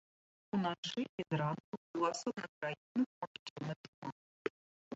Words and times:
Уначы 0.57 1.01
і 1.19 1.21
зранку 1.31 1.75
ў 1.97 2.01
асобных 2.11 2.51
раёнах 2.65 3.09
магчымы 3.21 3.73
туман. 3.85 4.15